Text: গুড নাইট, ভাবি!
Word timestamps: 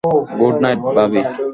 গুড 0.39 0.55
নাইট, 0.63 0.79
ভাবি! 0.95 1.21